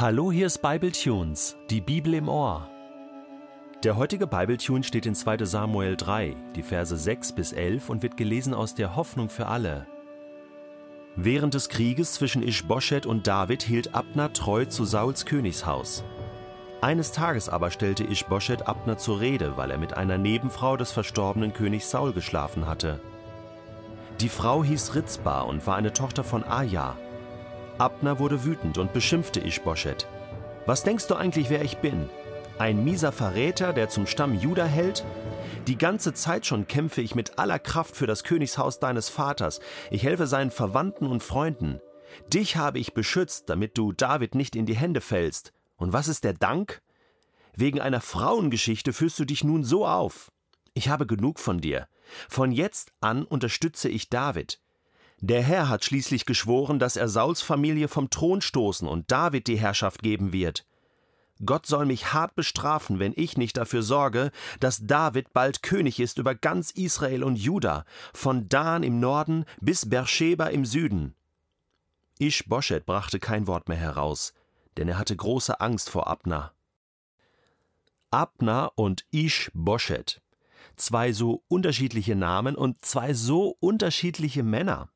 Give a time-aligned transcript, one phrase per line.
[0.00, 2.68] Hallo, hier ist Bible Tunes, die Bibel im Ohr.
[3.82, 5.44] Der heutige Bible Tune steht in 2.
[5.44, 9.88] Samuel 3, die Verse 6 bis 11 und wird gelesen aus der Hoffnung für alle.
[11.16, 16.04] Während des Krieges zwischen Ischboschet und David hielt Abner treu zu Sauls Königshaus.
[16.80, 21.54] Eines Tages aber stellte Ischboschet Abner zur Rede, weil er mit einer Nebenfrau des verstorbenen
[21.54, 23.00] Königs Saul geschlafen hatte.
[24.20, 26.96] Die Frau hieß Ritzba und war eine Tochter von Aja.
[27.78, 30.06] Abner wurde wütend und beschimpfte Ischboschet.
[30.66, 32.08] Was denkst du eigentlich, wer ich bin?
[32.58, 35.04] Ein mieser Verräter, der zum Stamm Juda hält?
[35.68, 39.60] Die ganze Zeit schon kämpfe ich mit aller Kraft für das Königshaus deines Vaters.
[39.90, 41.80] Ich helfe seinen Verwandten und Freunden.
[42.32, 45.52] Dich habe ich beschützt, damit du David nicht in die Hände fällst.
[45.76, 46.82] Und was ist der Dank?
[47.54, 50.32] Wegen einer Frauengeschichte führst du dich nun so auf.
[50.74, 51.86] Ich habe genug von dir.
[52.28, 54.60] Von jetzt an unterstütze ich David.
[55.20, 59.58] Der Herr hat schließlich geschworen, dass er Sauls Familie vom Thron stoßen und David die
[59.58, 60.64] Herrschaft geben wird.
[61.44, 64.30] Gott soll mich hart bestrafen, wenn ich nicht dafür sorge,
[64.60, 69.88] dass David bald König ist über ganz Israel und Juda, von Dan im Norden bis
[69.88, 71.14] Beersheba im Süden.
[72.18, 74.34] Ischboschet brachte kein Wort mehr heraus,
[74.76, 76.52] denn er hatte große Angst vor Abner.
[78.10, 80.20] Abner und Ischboschet
[80.78, 84.88] zwei so unterschiedliche Namen und zwei so unterschiedliche Männer.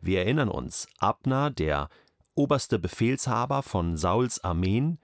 [0.00, 1.88] Wir erinnern uns, Abner, der
[2.34, 4.98] oberste Befehlshaber von Sauls Armeen,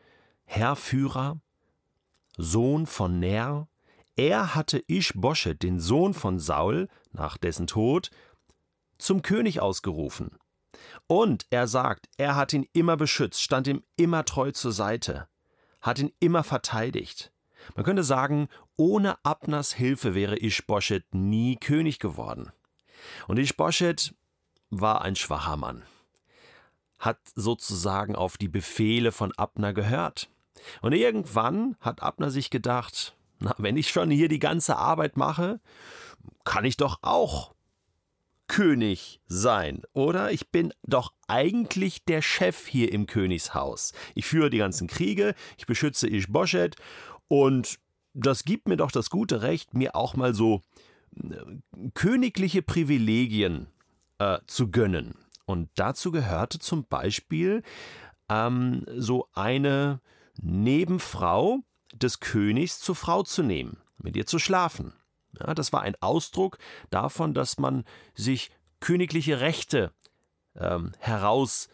[0.45, 1.41] Herrführer,
[2.37, 3.69] Sohn von Ner,
[4.17, 8.11] er hatte Ischboschet, den Sohn von Saul, nach dessen Tod,
[8.99, 10.39] zum König ausgerufen.
[11.07, 15.29] Und er sagt, er hat ihn immer beschützt, stand ihm immer treu zur Seite,
[15.81, 17.34] hat ihn immer verteidigt.
[17.75, 22.53] Man könnte sagen, ohne Abners Hilfe wäre Ischboschet nie König geworden.
[23.27, 24.15] Und Ischboschet
[24.71, 25.83] war ein schwacher Mann,
[26.99, 30.29] hat sozusagen auf die Befehle von Abner gehört.
[30.81, 35.61] Und irgendwann hat Abner sich gedacht, na, wenn ich schon hier die ganze Arbeit mache,
[36.45, 37.55] kann ich doch auch
[38.47, 40.31] König sein, oder?
[40.31, 43.93] Ich bin doch eigentlich der Chef hier im Königshaus.
[44.15, 46.77] Ich führe die ganzen Kriege, ich beschütze Ischboschet
[47.35, 47.81] und
[48.13, 50.63] das gibt mir doch das gute Recht, mir auch mal so
[51.17, 51.35] äh,
[51.93, 53.67] königliche Privilegien
[54.19, 55.17] äh, zu gönnen.
[55.45, 57.65] Und dazu gehörte zum Beispiel
[58.29, 60.01] ähm, so eine
[60.41, 61.59] Nebenfrau
[61.93, 64.93] des Königs zur Frau zu nehmen, mit ihr zu schlafen.
[65.41, 66.59] Ja, das war ein Ausdruck
[66.91, 67.83] davon, dass man
[68.15, 69.93] sich königliche Rechte
[70.55, 71.69] ähm, heraus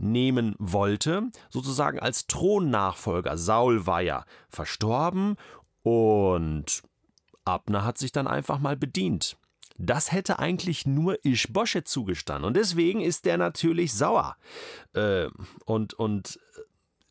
[0.00, 3.36] nehmen wollte, sozusagen als Thronnachfolger.
[3.36, 5.36] Saul war ja verstorben
[5.82, 6.82] und
[7.44, 9.36] Abner hat sich dann einfach mal bedient.
[9.78, 12.44] Das hätte eigentlich nur Ischboschet zugestanden.
[12.44, 14.36] Und deswegen ist der natürlich sauer.
[14.92, 15.28] Äh,
[15.64, 16.38] und, und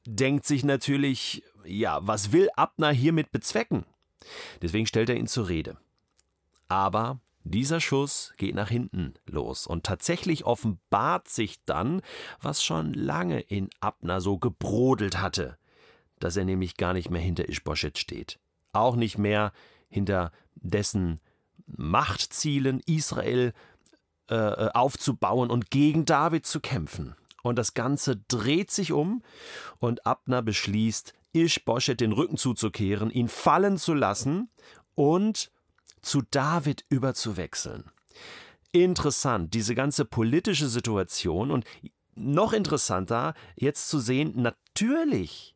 [0.06, 3.85] denkt sich natürlich, ja, was will Abner hiermit bezwecken?
[4.61, 5.77] Deswegen stellt er ihn zur Rede.
[6.67, 12.01] Aber dieser Schuss geht nach hinten los und tatsächlich offenbart sich dann,
[12.41, 15.57] was schon lange in Abner so gebrodelt hatte,
[16.19, 18.39] dass er nämlich gar nicht mehr hinter Ischboschet steht,
[18.73, 19.51] auch nicht mehr
[19.89, 21.19] hinter dessen
[21.65, 23.53] Machtzielen, Israel
[24.29, 27.15] äh, äh aufzubauen und gegen David zu kämpfen.
[27.41, 29.23] Und das Ganze dreht sich um
[29.79, 34.49] und Abner beschließt, Ischboschet den Rücken zuzukehren, ihn fallen zu lassen
[34.95, 35.51] und
[36.01, 37.91] zu David überzuwechseln.
[38.71, 41.65] Interessant, diese ganze politische Situation und
[42.15, 45.55] noch interessanter, jetzt zu sehen, natürlich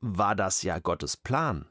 [0.00, 1.66] war das ja Gottes Plan.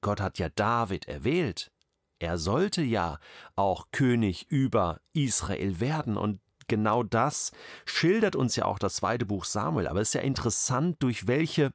[0.00, 1.72] Gott hat ja David erwählt.
[2.18, 3.18] Er sollte ja
[3.56, 7.52] auch König über Israel werden und genau das
[7.84, 9.88] schildert uns ja auch das zweite Buch Samuel.
[9.88, 11.72] Aber es ist ja interessant, durch welche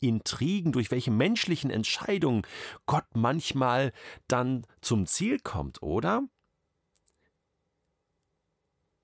[0.00, 2.42] Intrigen, durch welche menschlichen Entscheidungen
[2.86, 3.92] Gott manchmal
[4.28, 6.22] dann zum Ziel kommt, oder?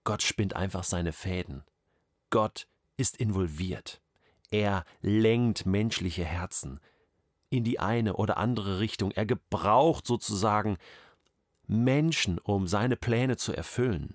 [0.04, 1.64] Gott spinnt einfach seine Fäden.
[2.30, 4.00] Gott ist involviert.
[4.50, 6.80] Er lenkt menschliche Herzen
[7.50, 9.10] in die eine oder andere Richtung.
[9.12, 10.78] Er gebraucht sozusagen
[11.66, 14.14] Menschen, um seine Pläne zu erfüllen.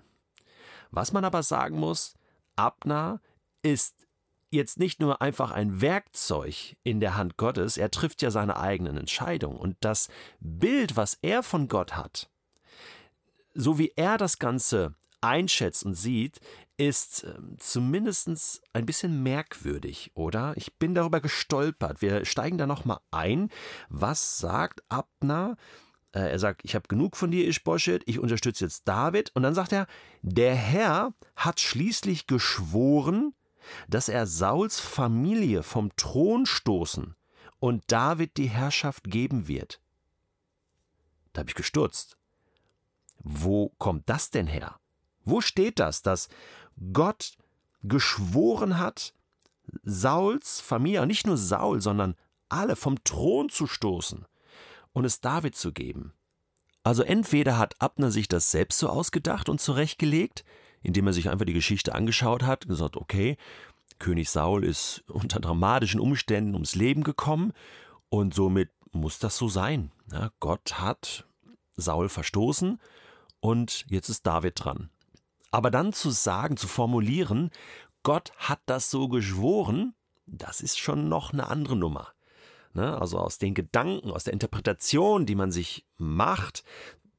[0.90, 2.14] Was man aber sagen muss,
[2.56, 3.20] Abner
[3.62, 4.06] ist
[4.52, 8.96] jetzt nicht nur einfach ein Werkzeug in der Hand Gottes, er trifft ja seine eigenen
[8.96, 9.56] Entscheidungen.
[9.56, 10.08] Und das
[10.40, 12.30] Bild, was er von Gott hat,
[13.54, 16.40] so wie er das Ganze einschätzt und sieht,
[16.76, 20.54] ist äh, zumindest ein bisschen merkwürdig, oder?
[20.56, 22.02] Ich bin darüber gestolpert.
[22.02, 23.50] Wir steigen da nochmal ein.
[23.88, 25.56] Was sagt Abner?
[26.12, 29.30] Äh, er sagt, ich habe genug von dir, Ischboschet, ich unterstütze jetzt David.
[29.34, 29.86] Und dann sagt er,
[30.22, 33.34] der Herr hat schließlich geschworen,
[33.88, 37.14] dass er Sauls Familie vom Thron stoßen
[37.58, 39.80] und David die Herrschaft geben wird.
[41.32, 42.16] Da habe ich gestürzt.
[43.18, 44.80] Wo kommt das denn her?
[45.24, 46.28] Wo steht das, dass
[46.92, 47.36] Gott
[47.82, 49.14] geschworen hat,
[49.82, 52.16] Sauls Familie, nicht nur Saul, sondern
[52.48, 54.26] alle vom Thron zu stoßen
[54.92, 56.12] und es David zu geben?
[56.84, 60.44] Also entweder hat Abner sich das selbst so ausgedacht und zurechtgelegt,
[60.82, 63.36] indem er sich einfach die Geschichte angeschaut hat, gesagt, okay,
[63.98, 67.52] König Saul ist unter dramatischen Umständen ums Leben gekommen
[68.08, 69.90] und somit muss das so sein.
[70.12, 71.26] Ja, Gott hat
[71.76, 72.78] Saul verstoßen
[73.40, 74.90] und jetzt ist David dran.
[75.50, 77.50] Aber dann zu sagen, zu formulieren,
[78.02, 79.94] Gott hat das so geschworen,
[80.26, 82.08] das ist schon noch eine andere Nummer.
[82.74, 82.98] Ne?
[82.98, 86.64] Also aus den Gedanken, aus der Interpretation, die man sich macht,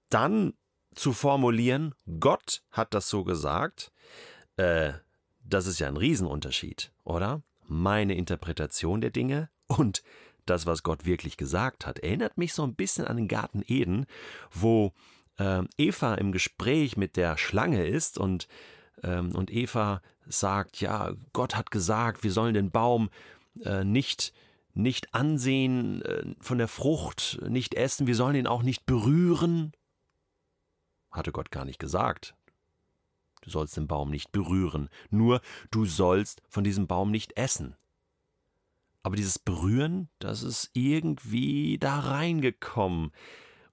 [0.09, 0.53] dann
[0.95, 3.91] zu formulieren, Gott hat das so gesagt,
[4.57, 4.93] äh,
[5.43, 7.41] das ist ja ein Riesenunterschied, oder?
[7.67, 10.03] Meine Interpretation der Dinge und
[10.45, 14.05] das, was Gott wirklich gesagt hat, erinnert mich so ein bisschen an den Garten Eden,
[14.51, 14.93] wo
[15.37, 18.47] äh, Eva im Gespräch mit der Schlange ist und,
[19.03, 23.09] ähm, und Eva sagt, ja, Gott hat gesagt, wir sollen den Baum
[23.63, 24.33] äh, nicht,
[24.73, 29.71] nicht ansehen äh, von der Frucht, nicht essen, wir sollen ihn auch nicht berühren.
[31.23, 32.35] Hatte Gott gar nicht gesagt.
[33.43, 35.39] Du sollst den Baum nicht berühren, nur
[35.71, 37.77] du sollst von diesem Baum nicht essen.
[39.03, 43.13] Aber dieses Berühren, das ist irgendwie da reingekommen.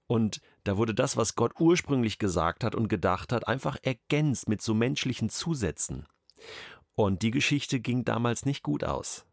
[0.06, 4.62] Und da wurde das, was Gott ursprünglich gesagt hat und gedacht hat, einfach ergänzt mit
[4.62, 6.06] so menschlichen Zusätzen.
[6.94, 9.26] Und die Geschichte ging damals nicht gut aus.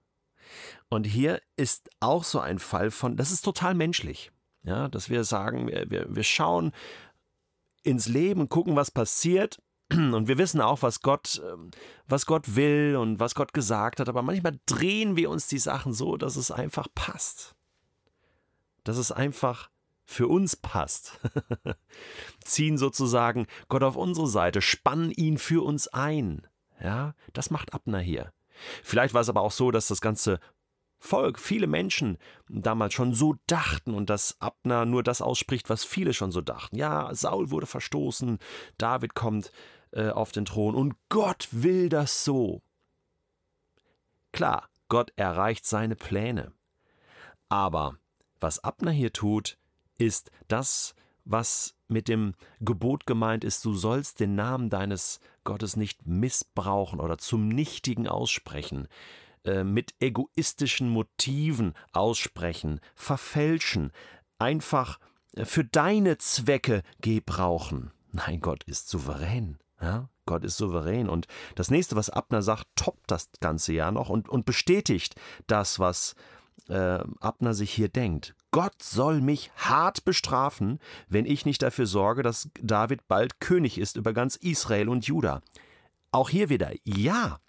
[0.89, 4.31] Und hier ist auch so ein Fall von, das ist total menschlich.
[4.63, 6.73] Ja, dass wir sagen, wir, wir, wir schauen
[7.83, 11.71] ins Leben, gucken, was passiert und wir wissen auch, was Gott, ähm,
[12.07, 15.93] was Gott will und was Gott gesagt hat, aber manchmal drehen wir uns die Sachen
[15.93, 17.55] so, dass es einfach passt.
[18.83, 19.69] Dass es einfach
[20.03, 21.19] für uns passt.
[22.43, 26.47] Ziehen sozusagen Gott auf unsere Seite, spannen ihn für uns ein.
[26.81, 28.31] Ja, das macht Abner hier.
[28.83, 30.39] Vielleicht war es aber auch so, dass das ganze
[30.99, 32.17] Volk, viele Menschen
[32.49, 36.75] damals schon so dachten und dass Abner nur das ausspricht, was viele schon so dachten.
[36.75, 38.39] Ja, Saul wurde verstoßen,
[38.77, 39.51] David kommt
[39.91, 42.61] äh, auf den Thron und Gott will das so.
[44.31, 46.51] Klar, Gott erreicht seine Pläne.
[47.49, 47.97] Aber
[48.39, 49.57] was Abner hier tut,
[49.97, 50.95] ist das,
[51.25, 57.17] was mit dem Gebot gemeint ist, du sollst den Namen deines Gottes nicht missbrauchen oder
[57.17, 58.87] zum Nichtigen aussprechen,
[59.47, 63.91] äh, mit egoistischen Motiven aussprechen, verfälschen,
[64.39, 64.99] einfach
[65.35, 67.91] äh, für deine Zwecke gebrauchen.
[68.11, 69.57] Nein, Gott ist souverän.
[69.81, 71.07] Ja, Gott ist souverän.
[71.07, 75.15] Und das nächste, was Abner sagt, toppt das ganze ja noch und, und bestätigt
[75.47, 76.15] das, was
[76.67, 78.35] äh, Abner sich hier denkt.
[78.51, 83.95] Gott soll mich hart bestrafen, wenn ich nicht dafür sorge, dass David bald König ist
[83.95, 85.41] über ganz Israel und Juda.
[86.11, 87.39] Auch hier wieder, ja,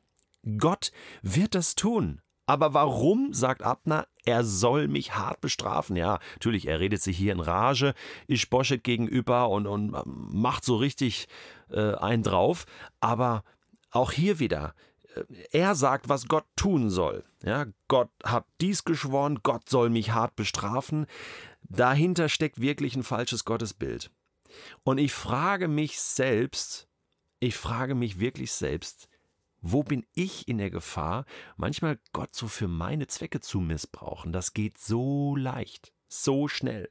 [0.58, 0.92] Gott
[1.22, 2.20] wird das tun.
[2.48, 5.96] Aber warum, sagt Abner, er soll mich hart bestrafen?
[5.96, 7.92] Ja, natürlich, er redet sich hier in Rage,
[8.26, 11.28] ist Boschet gegenüber und, und macht so richtig
[11.70, 12.64] äh, einen drauf.
[13.00, 13.44] Aber
[13.90, 14.74] auch hier wieder,
[15.14, 17.24] äh, er sagt, was Gott tun soll.
[17.42, 21.06] Ja, Gott hat dies geschworen, Gott soll mich hart bestrafen.
[21.62, 24.10] Dahinter steckt wirklich ein falsches Gottesbild.
[24.84, 26.88] Und ich frage mich selbst,
[27.40, 29.07] ich frage mich wirklich selbst,
[29.60, 31.24] wo bin ich in der Gefahr,
[31.56, 34.32] manchmal Gott so für meine Zwecke zu missbrauchen?
[34.32, 36.90] Das geht so leicht, so schnell,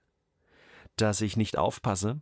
[0.95, 2.21] dass ich nicht aufpasse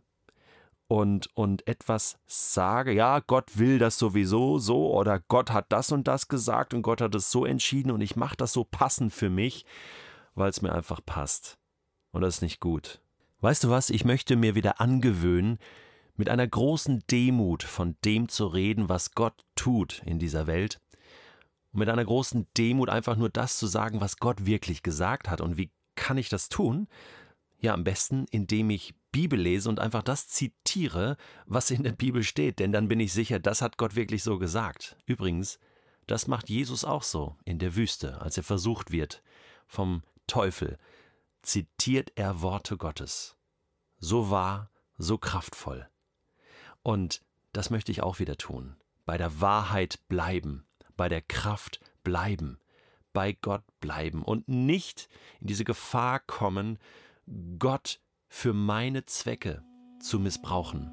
[0.88, 6.06] und, und etwas sage, ja, Gott will das sowieso so oder Gott hat das und
[6.06, 9.30] das gesagt und Gott hat es so entschieden und ich mache das so passend für
[9.30, 9.64] mich,
[10.34, 11.58] weil es mir einfach passt.
[12.12, 13.00] Und das ist nicht gut.
[13.40, 15.58] Weißt du was, ich möchte mir wieder angewöhnen,
[16.16, 20.80] mit einer großen Demut von dem zu reden, was Gott tut in dieser Welt,
[21.72, 25.40] und mit einer großen Demut einfach nur das zu sagen, was Gott wirklich gesagt hat.
[25.40, 26.88] Und wie kann ich das tun?
[27.60, 32.22] Ja, am besten, indem ich Bibel lese und einfach das zitiere, was in der Bibel
[32.22, 34.96] steht, denn dann bin ich sicher, das hat Gott wirklich so gesagt.
[35.06, 35.58] Übrigens,
[36.06, 39.22] das macht Jesus auch so in der Wüste, als er versucht wird
[39.66, 40.78] vom Teufel,
[41.42, 43.36] zitiert er Worte Gottes.
[43.98, 45.88] So wahr, so kraftvoll.
[46.86, 47.20] Und
[47.52, 48.76] das möchte ich auch wieder tun.
[49.06, 50.64] Bei der Wahrheit bleiben,
[50.96, 52.60] bei der Kraft bleiben,
[53.12, 55.08] bei Gott bleiben und nicht
[55.40, 56.78] in diese Gefahr kommen,
[57.58, 59.64] Gott für meine Zwecke
[59.98, 60.92] zu missbrauchen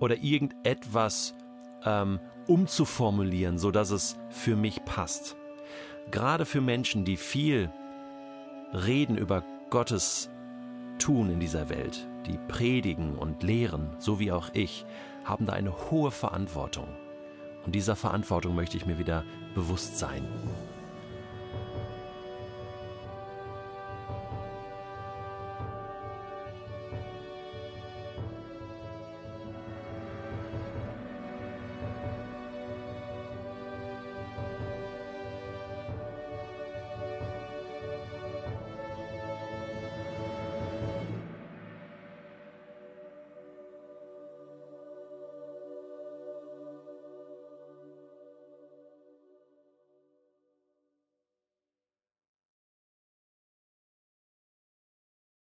[0.00, 1.36] oder irgendetwas
[1.84, 5.36] ähm, umzuformulieren, sodass es für mich passt.
[6.10, 7.70] Gerade für Menschen, die viel
[8.72, 10.30] reden über Gottes
[10.98, 14.84] Tun in dieser Welt, die predigen und lehren, so wie auch ich,
[15.24, 16.88] haben da eine hohe Verantwortung.
[17.64, 20.24] Und dieser Verantwortung möchte ich mir wieder bewusst sein.